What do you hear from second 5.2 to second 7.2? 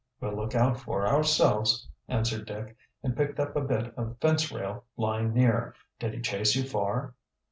near. "Did he chase you far?"